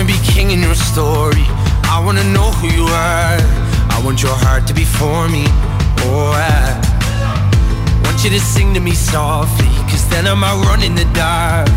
wanna 0.03 0.05
be 0.05 0.19
king 0.25 0.51
in 0.51 0.63
your 0.63 0.75
story. 0.75 1.45
I 1.85 2.03
wanna 2.05 2.25
know 2.33 2.51
who 2.59 2.69
you 2.69 2.85
are. 2.85 3.39
I 3.95 4.01
want 4.05 4.23
your 4.23 4.35
heart 4.35 4.67
to 4.69 4.75
be 4.75 4.85
for 4.85 5.29
me. 5.29 5.45
Oh, 6.05 6.33
I 6.35 8.01
want 8.05 8.25
you 8.25 8.31
to 8.31 8.41
sing 8.41 8.75
to 8.75 8.81
me 8.81 8.95
softly. 8.95 9.73
Cause 9.91 10.09
then 10.09 10.27
I 10.27 10.35
might 10.35 10.59
run 10.67 10.83
in 10.83 10.95
the 10.95 11.05
dark. 11.13 11.69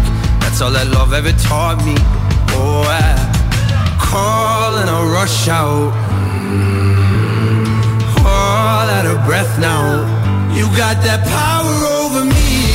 That's 0.41 0.61
all 0.61 0.71
that 0.71 0.87
love 0.87 1.13
ever 1.13 1.33
taught 1.33 1.83
me. 1.85 2.24
Oh, 2.57 2.83
I 2.87 3.97
call 3.99 4.77
and 4.77 4.89
I 4.89 4.99
rush 5.17 5.47
out. 5.47 5.93
All 8.25 8.87
out 8.97 9.05
of 9.05 9.25
breath 9.25 9.59
now. 9.59 10.03
You 10.55 10.65
got 10.77 11.03
that 11.03 11.21
power 11.27 11.75
over 11.99 12.25
me. 12.25 12.74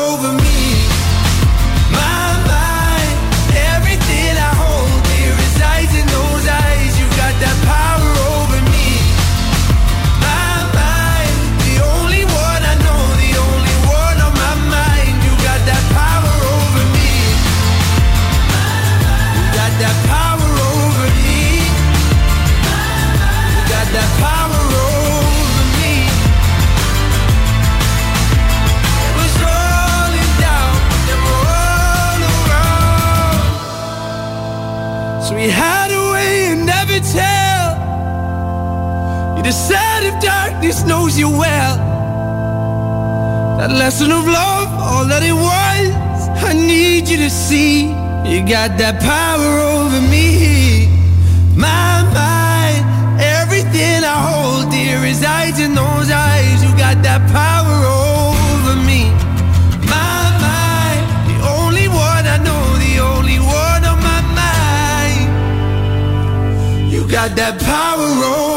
we 35.41 35.49
had 35.49 35.89
a 35.89 36.11
way 36.13 36.51
and 36.51 36.67
never 36.67 36.99
tell. 36.99 37.69
You 39.35 39.41
decide 39.41 40.03
if 40.03 40.21
darkness 40.21 40.85
knows 40.85 41.17
you 41.17 41.29
well. 41.29 41.77
That 43.57 43.71
lesson 43.71 44.11
of 44.11 44.23
love, 44.27 44.67
all 44.87 45.05
that 45.07 45.23
it 45.23 45.33
was. 45.33 46.29
I 46.49 46.53
need 46.53 47.09
you 47.09 47.17
to 47.17 47.29
see. 47.29 47.89
You 48.31 48.39
got 48.57 48.77
that 48.77 49.01
power 49.01 49.51
over 49.73 49.99
me. 50.13 50.85
My 51.57 52.03
mind, 52.13 52.83
everything 53.19 54.03
I 54.03 54.17
hold 54.29 54.69
dear 54.69 55.01
resides 55.01 55.59
in 55.59 55.73
those 55.73 56.11
eyes. 56.11 56.63
You 56.63 56.69
got 56.77 57.01
that 57.01 57.21
power 57.31 57.77
over 57.87 58.00
got 67.11 67.35
that 67.35 67.59
power 67.59 68.25
over 68.25 68.50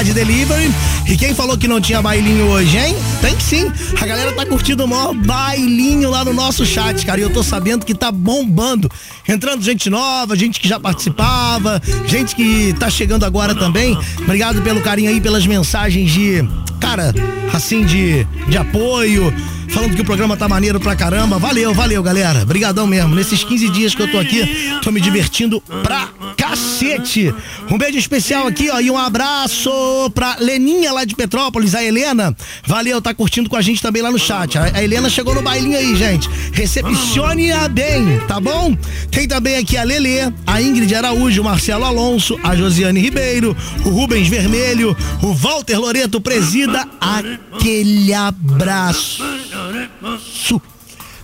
Cidade 0.00 0.14
Delivery. 0.14 0.72
E 1.06 1.16
quem 1.16 1.34
falou 1.34 1.58
que 1.58 1.68
não 1.68 1.78
tinha 1.78 2.00
bailinho 2.00 2.46
hoje, 2.46 2.78
hein? 2.78 2.96
Tem 3.20 3.38
sim. 3.38 3.70
A 4.00 4.06
galera 4.06 4.32
tá 4.32 4.46
curtindo 4.46 4.84
o 4.84 4.88
maior 4.88 5.12
bailinho 5.14 6.08
lá 6.08 6.24
no 6.24 6.32
nosso 6.32 6.64
chat, 6.64 7.04
cara. 7.04 7.20
E 7.20 7.22
eu 7.22 7.30
tô 7.30 7.42
sabendo 7.42 7.84
que 7.84 7.94
tá 7.94 8.10
bombando. 8.10 8.90
Entrando 9.28 9.62
gente 9.62 9.90
nova, 9.90 10.34
gente 10.34 10.58
que 10.58 10.66
já 10.66 10.80
participava, 10.80 11.82
gente 12.06 12.34
que 12.34 12.74
tá 12.78 12.88
chegando 12.88 13.24
agora 13.26 13.54
também. 13.54 13.98
Obrigado 14.22 14.62
pelo 14.62 14.80
carinho 14.80 15.10
aí, 15.10 15.20
pelas 15.20 15.46
mensagens 15.46 16.10
de, 16.10 16.48
cara, 16.80 17.14
assim, 17.52 17.84
de, 17.84 18.26
de 18.48 18.56
apoio 18.56 19.30
falando 19.70 19.94
que 19.94 20.02
o 20.02 20.04
programa 20.04 20.36
tá 20.36 20.48
maneiro 20.48 20.80
pra 20.80 20.96
caramba. 20.96 21.38
Valeu, 21.38 21.72
valeu, 21.74 22.02
galera. 22.02 22.44
Brigadão 22.44 22.86
mesmo. 22.86 23.14
Nesses 23.14 23.44
15 23.44 23.68
dias 23.68 23.94
que 23.94 24.02
eu 24.02 24.10
tô 24.10 24.18
aqui, 24.18 24.80
tô 24.82 24.90
me 24.90 25.00
divertindo 25.00 25.60
pra 25.82 26.08
cacete. 26.50 27.32
Um 27.70 27.78
beijo 27.78 27.98
especial 27.98 28.46
aqui, 28.46 28.68
ó, 28.70 28.80
e 28.80 28.90
um 28.90 28.98
abraço 28.98 29.70
pra 30.14 30.36
Leninha 30.40 30.92
lá 30.92 31.04
de 31.04 31.14
Petrópolis, 31.14 31.74
a 31.74 31.82
Helena. 31.82 32.36
Valeu, 32.66 33.00
tá 33.00 33.14
curtindo 33.14 33.48
com 33.48 33.56
a 33.56 33.62
gente 33.62 33.80
também 33.80 34.02
lá 34.02 34.10
no 34.10 34.18
chat. 34.18 34.58
A, 34.58 34.82
Helena 34.82 35.08
chegou 35.08 35.34
no 35.34 35.42
bailinho 35.42 35.78
aí, 35.78 35.94
gente. 35.94 36.28
Recepcione-a 36.52 37.68
bem, 37.68 38.18
tá 38.26 38.40
bom? 38.40 38.76
Tem 39.10 39.28
também 39.28 39.56
aqui 39.56 39.76
a 39.76 39.84
Lelê, 39.84 40.32
a 40.46 40.60
Ingrid 40.60 40.92
Araújo, 40.94 41.40
o 41.40 41.44
Marcelo 41.44 41.84
Alonso, 41.84 42.38
a 42.42 42.56
Josiane 42.56 43.00
Ribeiro, 43.00 43.56
o 43.84 43.88
Rubens 43.90 44.28
Vermelho, 44.28 44.96
o 45.22 45.32
Walter 45.32 45.78
Loreto 45.78 46.20
presida. 46.20 46.86
Aquele 47.00 48.12
abraço. 48.12 49.22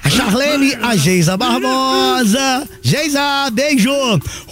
A 0.07 0.09
Charlene, 0.09 0.72
a 0.81 0.95
Geisa 0.95 1.37
Barbosa. 1.37 2.64
Geisa, 2.81 3.51
beijo. 3.53 3.91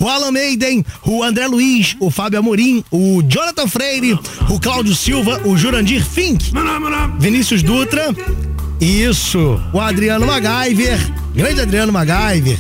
O 0.01 0.09
Alan 0.09 0.33
Maiden, 0.33 0.85
o 1.07 1.22
André 1.22 1.47
Luiz, 1.47 1.95
o 2.01 2.11
Fábio 2.11 2.41
Amorim, 2.41 2.83
o 2.91 3.22
Jonathan 3.22 3.68
Freire, 3.68 4.18
o 4.51 4.59
Cláudio 4.59 4.97
Silva, 4.97 5.41
o 5.45 5.57
Jurandir 5.57 6.05
Fink, 6.05 6.51
Vinícius 7.20 7.62
Dutra. 7.62 8.12
Isso, 8.81 9.61
o 9.72 9.79
Adriano 9.79 10.26
MacGyver, 10.26 10.99
grande 11.33 11.61
Adriano 11.61 11.93
MacGyver. 11.93 12.59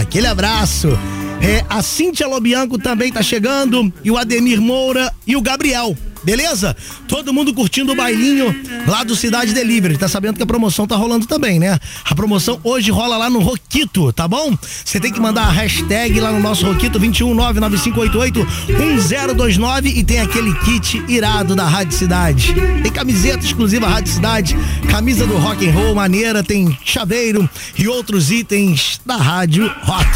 Aquele 0.00 0.28
abraço. 0.28 0.96
É, 1.42 1.64
a 1.68 1.82
Cíntia 1.82 2.28
Lobianco 2.28 2.78
também 2.78 3.10
tá 3.10 3.24
chegando, 3.24 3.92
e 4.04 4.10
o 4.10 4.16
Ademir 4.16 4.60
Moura 4.60 5.12
e 5.26 5.34
o 5.34 5.42
Gabriel. 5.42 5.96
Beleza? 6.22 6.76
Todo 7.08 7.32
mundo 7.32 7.54
curtindo 7.54 7.92
o 7.92 7.96
bailinho 7.96 8.54
lá 8.86 9.02
do 9.04 9.16
Cidade 9.16 9.52
Delivery. 9.52 9.96
Tá 9.96 10.08
sabendo 10.08 10.36
que 10.36 10.42
a 10.42 10.46
promoção 10.46 10.86
tá 10.86 10.96
rolando 10.96 11.26
também, 11.26 11.58
né? 11.58 11.78
A 12.04 12.14
promoção 12.14 12.60
hoje 12.62 12.90
rola 12.90 13.16
lá 13.16 13.30
no 13.30 13.40
Roquito, 13.40 14.12
tá 14.12 14.28
bom? 14.28 14.54
Você 14.84 15.00
tem 15.00 15.10
que 15.12 15.20
mandar 15.20 15.44
a 15.44 15.50
hashtag 15.50 16.20
lá 16.20 16.30
no 16.32 16.40
nosso 16.40 16.66
Roquito 16.66 17.00
21995881029 17.00 19.96
e 19.96 20.04
tem 20.04 20.20
aquele 20.20 20.54
kit 20.60 21.02
irado 21.08 21.56
da 21.56 21.66
Rádio 21.66 21.96
Cidade. 21.96 22.54
Tem 22.82 22.92
camiseta 22.92 23.42
exclusiva 23.44 23.88
Rádio 23.88 24.12
Cidade, 24.12 24.56
camisa 24.90 25.26
do 25.26 25.38
rock 25.38 25.66
and 25.68 25.72
roll 25.72 25.94
maneira, 25.94 26.42
tem 26.42 26.76
chaveiro 26.84 27.48
e 27.78 27.88
outros 27.88 28.30
itens 28.30 29.00
da 29.04 29.16
Rádio 29.16 29.70
Rock. 29.82 30.10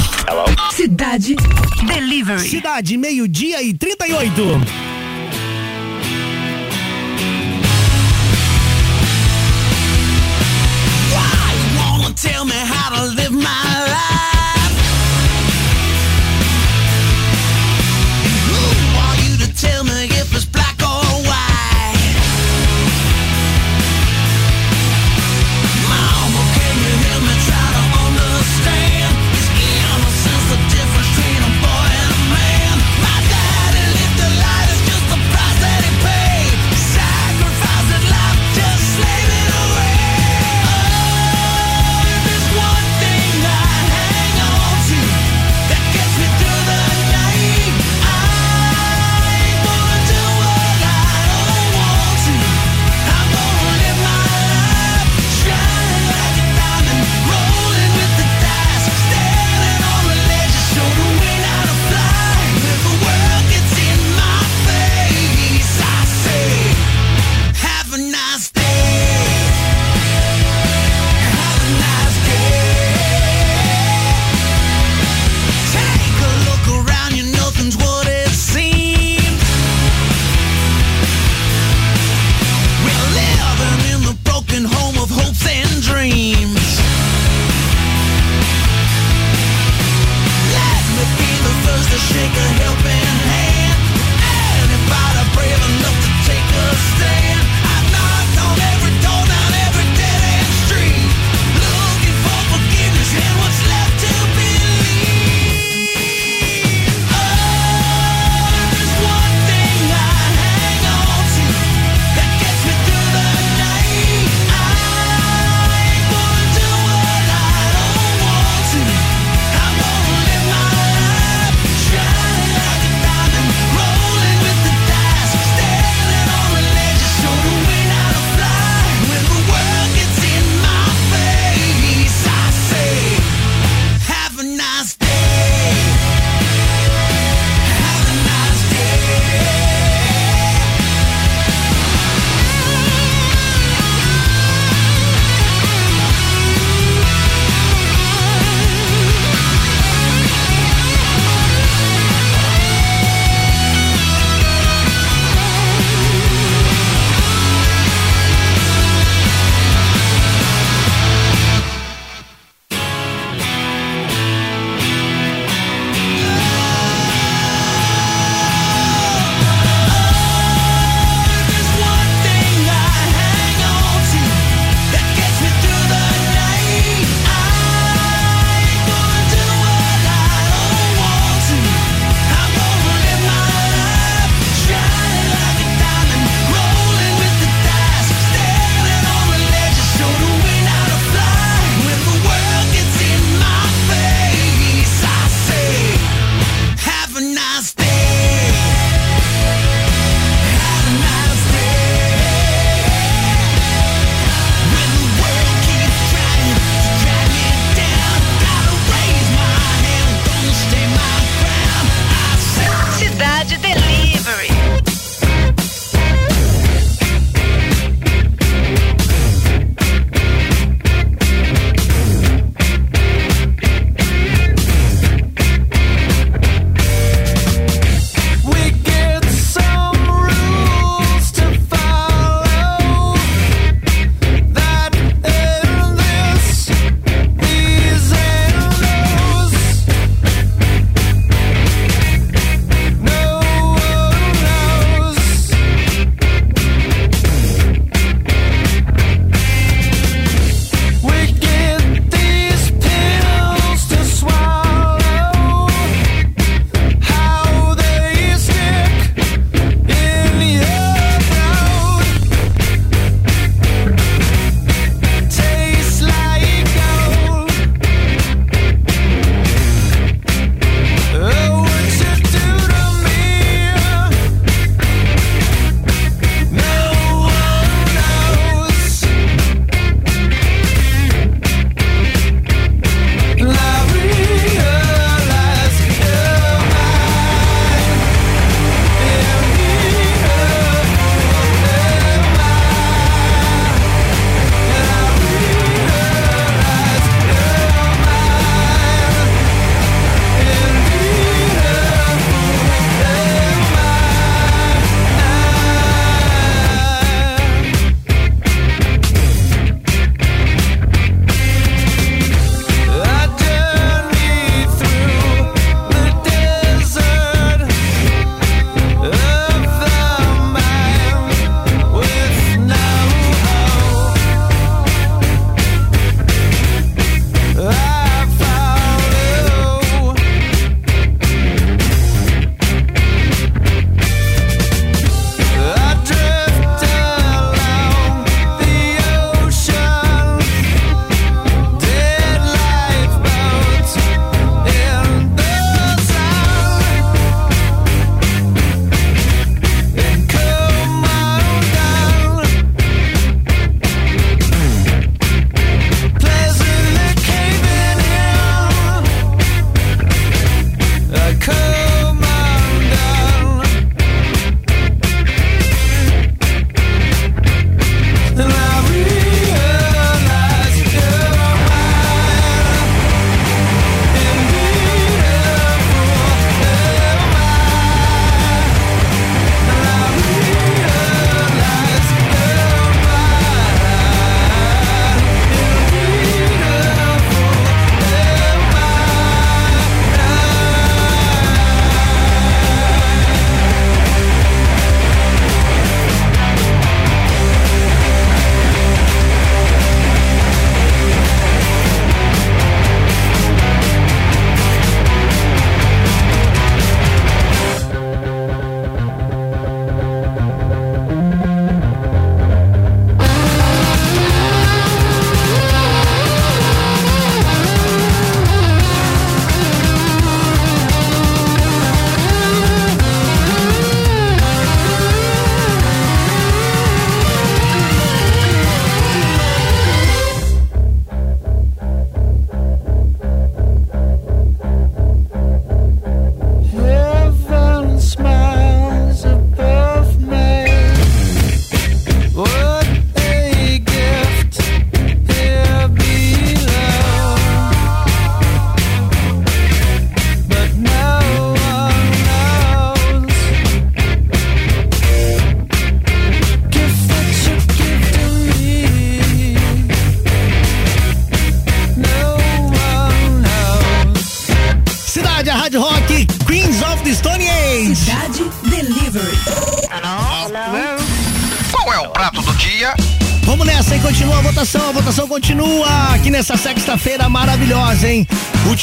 Cidade 0.75 1.37
Delivery. 1.87 2.49
Cidade, 2.49 2.97
meio-dia 2.97 3.63
e 3.63 3.75
38. 3.75 4.94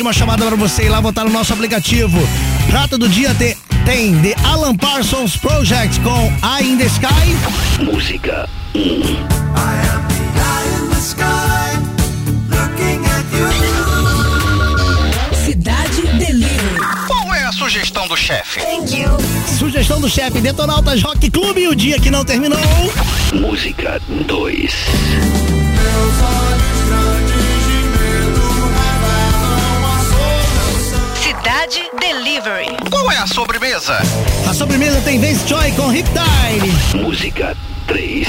Última 0.02 0.14
chamada 0.14 0.44
para 0.48 0.56
você 0.56 0.86
ir 0.86 0.90
lá 0.90 1.00
votar 1.00 1.24
no 1.26 1.32
nosso 1.32 1.54
aplicativo. 1.54 2.18
Prato 2.68 2.98
do 2.98 3.08
dia 3.08 3.36
te- 3.36 3.56
tem 3.86 4.20
The 4.20 4.34
Alan 4.44 4.76
Parsons 4.76 5.38
Project 5.38 6.00
com 6.00 6.34
Eye 6.44 6.72
in 6.72 6.78
the 6.80 6.86
Sky. 6.86 7.84
Música 7.84 8.50
Cidade 15.46 16.02
Delivery. 16.18 16.80
Qual 17.08 17.34
é 17.34 17.44
a 17.44 17.52
sugestão 17.52 18.08
do 18.08 18.16
chefe? 18.16 18.60
Sugestão 19.58 20.00
do 20.00 20.10
chefe 20.10 20.40
Detonautas 20.40 21.02
Rock 21.02 21.30
Clube, 21.30 21.68
o 21.68 21.76
dia 21.76 22.00
que 22.00 22.10
não 22.10 22.24
terminou. 22.24 22.60
Música 23.34 24.00
2. 24.28 24.72
Cidade 25.82 26.81
Delivery. 32.42 32.76
Qual 32.90 33.12
é 33.12 33.18
a 33.18 33.28
sobremesa? 33.28 34.00
A 34.50 34.54
sobremesa 34.54 35.00
tem 35.02 35.20
Vince 35.20 35.48
Choi 35.48 35.72
com 35.74 35.88
Riptide. 35.88 36.98
Música 36.98 37.56
3. 37.88 38.28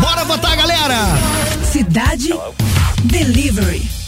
Bora 0.00 0.24
votar, 0.24 0.56
galera! 0.56 0.96
Cidade 1.70 2.30
Delivery. 3.04 4.01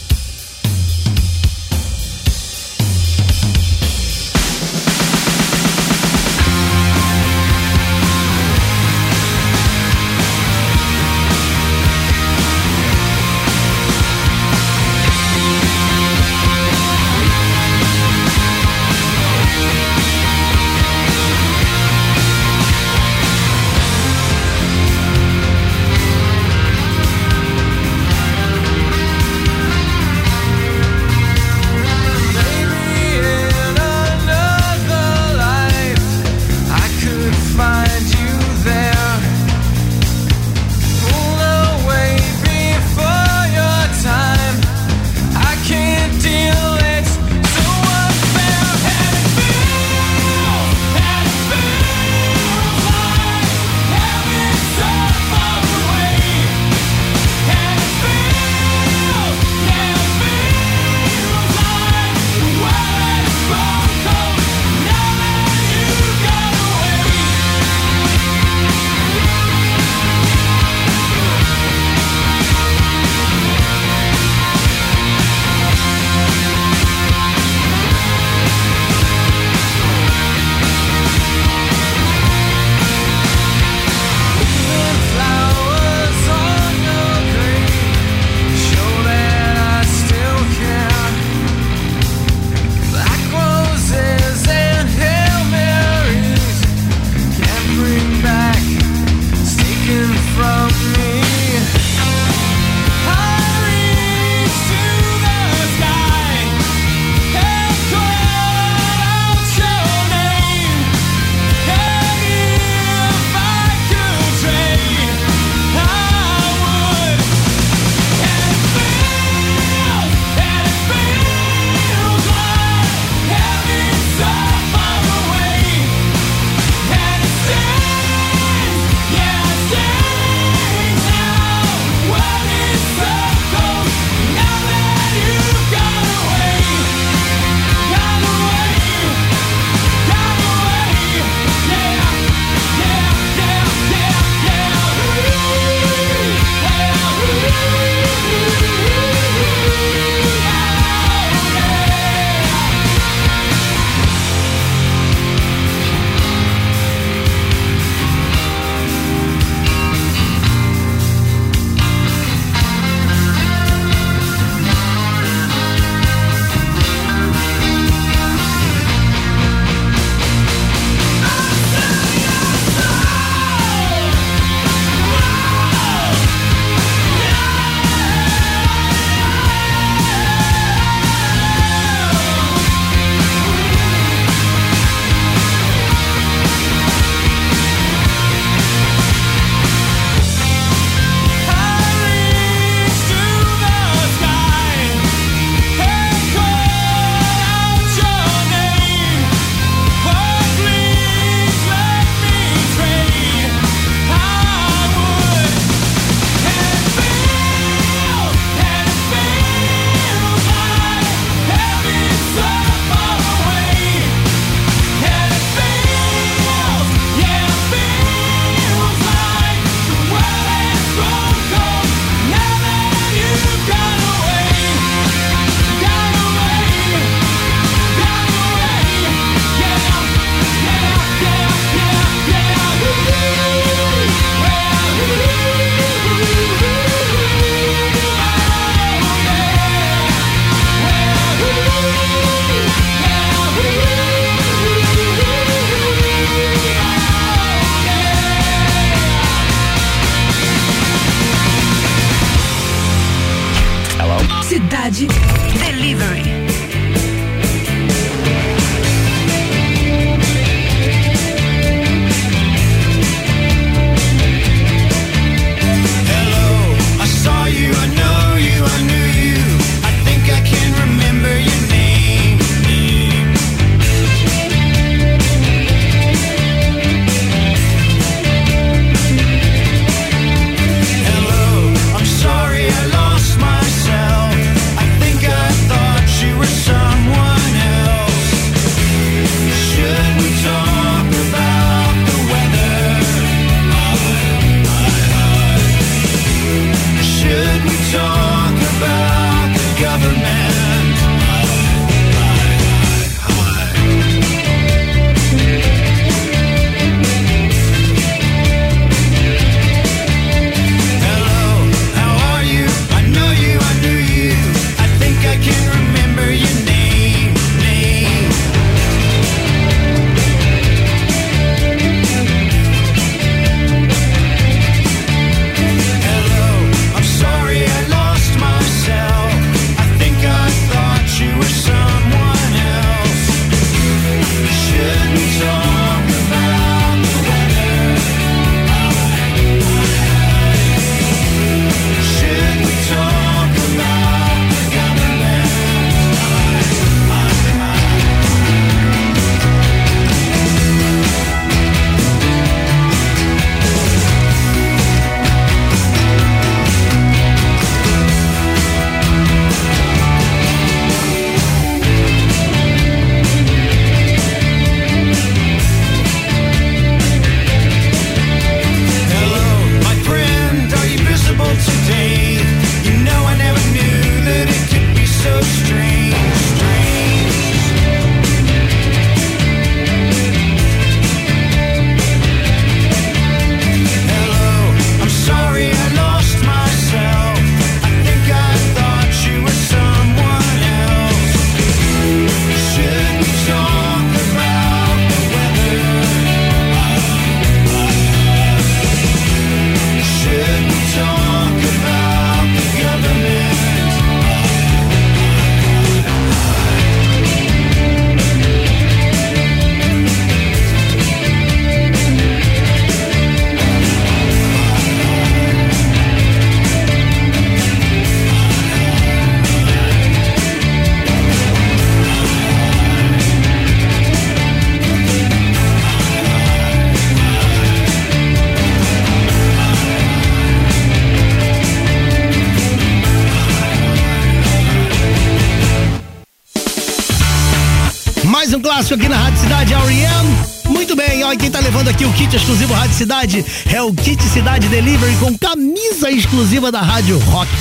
Cidade 442.95 443.45
o 443.85 443.93
Kit 443.93 444.23
Cidade 444.23 444.67
Delivery 444.67 445.15
com 445.17 445.37
camisa 445.37 446.09
exclusiva 446.09 446.71
da 446.71 446.81
Rádio 446.81 447.19
Rock. 447.19 447.51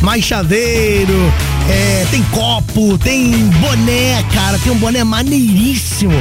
Mais 0.00 0.24
chaveiro, 0.24 1.32
é, 1.68 2.04
tem 2.10 2.22
copo, 2.24 2.98
tem 2.98 3.30
boné, 3.30 4.24
cara, 4.34 4.58
tem 4.58 4.72
um 4.72 4.76
boné 4.76 5.04
maneiríssimo, 5.04 6.12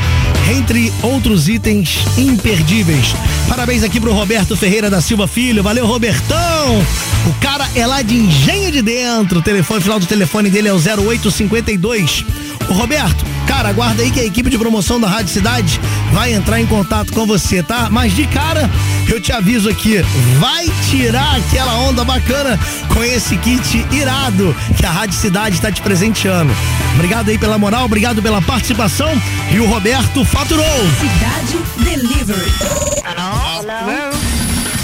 entre 0.56 0.94
outros 1.02 1.50
itens 1.50 1.98
imperdíveis. 2.18 3.16
Parabéns 3.50 3.84
aqui 3.84 4.00
pro 4.00 4.14
Roberto 4.14 4.56
Ferreira 4.56 4.92
da 4.92 5.02
Silva 5.02 5.28
Filho, 5.28 5.64
valeu 5.64 5.88
Robertão! 5.88 6.86
O 7.28 7.34
cara 7.42 7.68
é 7.76 7.88
lá 7.88 8.04
de 8.04 8.16
Engenho 8.16 8.72
de 8.72 8.82
Dentro, 8.84 9.40
o 9.40 9.42
telefone, 9.42 9.80
o 9.80 9.84
final 9.84 10.00
do 10.00 10.06
telefone 10.06 10.52
dele 10.52 10.68
é 10.68 10.74
o 10.74 10.78
0852. 10.78 12.24
Ô 12.70 12.74
Roberto, 12.74 13.26
cara, 13.46 13.70
aguarda 13.70 14.02
aí 14.02 14.12
que 14.12 14.20
a 14.20 14.26
equipe 14.26 14.50
de 14.50 14.58
promoção 14.58 15.00
da 15.00 15.08
Rádio 15.08 15.34
Cidade 15.34 15.80
vai 16.12 16.34
entrar 16.34 16.60
em 16.60 16.66
contato 16.66 17.12
com 17.14 17.26
você, 17.26 17.64
tá? 17.64 17.90
Mas 17.90 18.16
de 18.16 18.26
cara, 18.28 18.70
eu 19.08 19.20
te 19.22 19.32
aviso 19.32 19.70
aqui, 19.70 20.04
vai 20.40 20.66
tirar 20.90 21.38
aquela 21.38 21.78
onda 21.80 22.04
bacana 22.04 22.60
com 22.94 23.04
esse 23.04 23.38
kit 23.38 23.86
irado 23.92 24.56
que 24.78 24.86
a 24.86 24.92
Rádio 24.92 25.18
Cidade 25.18 25.56
está 25.56 25.72
te 25.72 25.82
presenteando. 25.82 26.54
Obrigado 26.96 27.30
aí 27.30 27.38
pela 27.38 27.58
moral, 27.58 27.86
obrigado 27.86 28.22
pela 28.22 28.42
participação 28.42 29.12
e 29.52 29.60
o 29.60 29.66
Roberto 29.66 30.24
faturou. 30.26 30.66
Cidade 31.00 31.60
Delivery. 31.84 32.52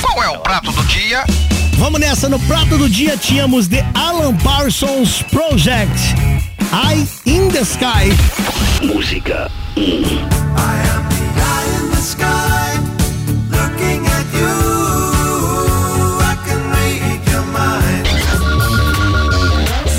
Qual 0.02 0.24
é 0.24 0.30
o 0.30 0.40
prato 0.40 0.72
do 0.72 0.84
dia? 0.86 1.26
Vamos 1.78 2.00
nessa, 2.00 2.30
no 2.30 2.40
prato 2.42 2.78
do 2.78 2.90
dia 2.90 3.18
tínhamos 3.18 3.68
The 3.68 3.86
Alan 3.96 4.36
Parsons 4.36 5.24
Project. 5.24 6.51
Eye 6.74 7.06
in 7.26 7.50
the 7.50 7.66
Sky. 7.66 8.10
Música 8.82 9.50
1. 9.76 10.32
in 11.76 11.90
the 11.90 12.02
sky, 12.02 12.80
looking 13.52 14.08
at 14.08 14.26
you. 14.32 14.56
I 16.22 16.36
can 16.46 16.62
read 16.72 17.20
your 17.30 17.46
mind. 17.52 18.08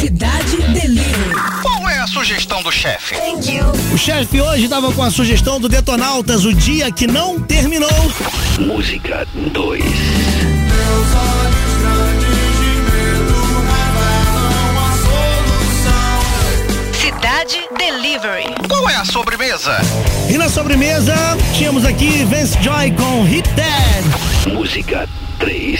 Cidade 0.00 0.56
Delivery. 0.72 1.36
Qual 1.62 1.88
é 1.90 1.98
a 1.98 2.06
sugestão 2.06 2.62
do 2.62 2.72
chefe? 2.72 3.16
O 3.92 3.98
chefe 3.98 4.40
hoje 4.40 4.66
dava 4.66 4.90
com 4.92 5.02
a 5.02 5.10
sugestão 5.10 5.60
do 5.60 5.68
Detonautas, 5.68 6.46
o 6.46 6.54
dia 6.54 6.90
que 6.90 7.06
não 7.06 7.38
terminou. 7.38 8.10
Música 8.58 9.26
2. 9.34 9.84
Meus 9.84 11.14
olhos 11.14 11.51
Cidade 17.52 17.68
Delivery. 17.76 18.46
Qual 18.66 18.88
é 18.88 18.96
a 18.96 19.04
sobremesa? 19.04 19.76
E 20.30 20.38
na 20.38 20.48
sobremesa 20.48 21.14
tínhamos 21.54 21.84
aqui 21.84 22.24
Vance 22.24 22.56
Joy 22.62 22.92
com 22.92 23.24
Hit 23.24 23.46
Dead. 23.50 24.54
Música 24.54 25.06
3. 25.38 25.78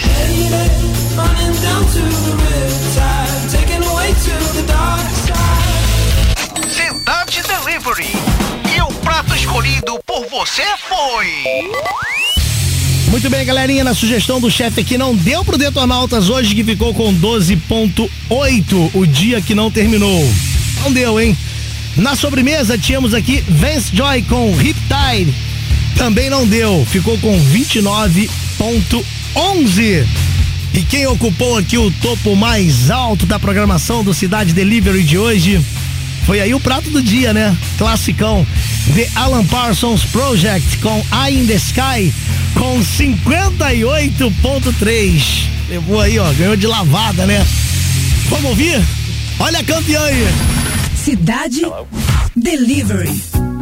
Running 1.15 1.61
down 1.61 1.83
to 1.85 2.01
the 2.21 2.33
riptide, 2.43 3.51
taken 3.51 3.83
away 3.89 4.13
to 4.13 4.53
the 4.53 4.61
dark 4.71 5.01
side. 5.25 6.69
Cidade 6.69 7.41
Delivery. 7.41 8.11
E 8.75 8.81
o 8.81 8.93
prato 8.99 9.33
escolhido 9.33 9.99
por 10.05 10.27
você 10.27 10.65
foi. 10.87 11.71
Muito 13.09 13.31
bem, 13.31 13.43
galerinha, 13.43 13.83
na 13.83 13.95
sugestão 13.95 14.39
do 14.39 14.51
chefe 14.51 14.81
aqui 14.81 14.95
não 14.95 15.15
deu 15.15 15.43
pro 15.43 15.57
Detonautas 15.57 16.29
hoje 16.29 16.53
que 16.53 16.63
ficou 16.63 16.93
com 16.93 17.11
12.8 17.15 18.91
o 18.93 19.07
dia 19.07 19.41
que 19.41 19.55
não 19.55 19.71
terminou. 19.71 20.23
Não 20.83 20.91
deu, 20.91 21.19
hein? 21.19 21.35
Na 21.95 22.15
sobremesa 22.15 22.75
tínhamos 22.77 23.13
aqui 23.13 23.43
Vance 23.47 23.95
Joy 23.95 24.23
com 24.23 24.51
Riptide. 24.55 25.31
Também 25.95 26.29
não 26.29 26.45
deu, 26.47 26.85
ficou 26.89 27.17
com 27.19 27.39
29.11. 27.39 30.07
E 30.73 30.81
quem 30.81 31.05
ocupou 31.05 31.57
aqui 31.57 31.77
o 31.77 31.91
topo 31.91 32.35
mais 32.35 32.89
alto 32.89 33.27
da 33.27 33.37
programação 33.37 34.03
do 34.03 34.13
Cidade 34.13 34.53
Delivery 34.53 35.03
de 35.03 35.17
hoje 35.17 35.61
foi 36.25 36.41
aí 36.41 36.53
o 36.53 36.59
prato 36.59 36.89
do 36.89 37.01
dia, 37.01 37.33
né? 37.33 37.57
Classicão. 37.77 38.45
The 38.95 39.09
Alan 39.15 39.45
Parsons 39.45 40.03
Project 40.05 40.77
com 40.77 41.05
Eye 41.11 41.39
in 41.39 41.45
the 41.45 41.55
Sky 41.55 42.13
com 42.55 42.79
58.3. 42.79 45.49
Levou 45.69 46.01
aí, 46.01 46.17
ó, 46.19 46.31
ganhou 46.33 46.55
de 46.55 46.67
lavada, 46.67 47.25
né? 47.25 47.43
Vamos 48.29 48.51
ouvir? 48.51 48.79
Olha 49.39 49.59
a 49.59 49.63
campeã 49.63 49.99
aí. 50.01 50.27
Cidade 51.03 51.69
Delivery. 52.33 53.52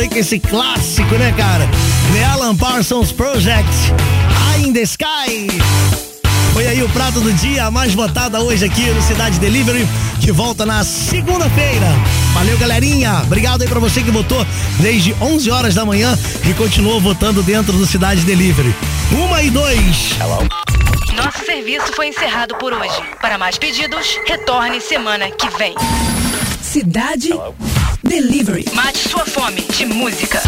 Aí 0.00 0.08
com 0.08 0.18
esse 0.18 0.38
clássico, 0.38 1.14
né, 1.16 1.32
cara? 1.36 1.68
The 2.12 2.24
Alan 2.24 2.56
Parsons 2.56 3.12
Project, 3.12 3.68
Eye 4.56 4.68
in 4.68 4.72
the 4.72 4.82
Sky. 4.82 5.48
Foi 6.52 6.66
aí 6.66 6.82
o 6.82 6.88
prato 6.88 7.20
do 7.20 7.32
dia, 7.34 7.66
a 7.66 7.70
mais 7.70 7.94
votada 7.94 8.40
hoje 8.40 8.64
aqui 8.64 8.86
no 8.90 9.02
Cidade 9.02 9.38
Delivery, 9.38 9.86
que 10.20 10.32
volta 10.32 10.64
na 10.64 10.82
segunda-feira. 10.84 11.86
Valeu, 12.32 12.56
galerinha. 12.58 13.20
Obrigado 13.24 13.62
aí 13.62 13.68
pra 13.68 13.78
você 13.78 14.02
que 14.02 14.10
votou 14.10 14.44
desde 14.80 15.14
11 15.20 15.50
horas 15.50 15.74
da 15.74 15.84
manhã 15.84 16.18
e 16.48 16.54
continuou 16.54 17.00
votando 17.00 17.42
dentro 17.42 17.72
do 17.72 17.86
Cidade 17.86 18.22
Delivery. 18.22 18.74
Uma 19.12 19.42
e 19.42 19.50
dois. 19.50 20.16
Nosso 21.14 21.44
serviço 21.44 21.92
foi 21.94 22.08
encerrado 22.08 22.54
por 22.56 22.72
hoje. 22.72 23.02
Para 23.20 23.36
mais 23.36 23.58
pedidos, 23.58 24.06
retorne 24.26 24.80
semana 24.80 25.30
que 25.30 25.48
vem. 25.58 25.74
Cidade 26.62 27.30
Delivery. 28.10 28.64
Mate 28.74 29.08
sua 29.08 29.24
fome 29.24 29.62
de 29.62 29.86
música. 29.86 30.42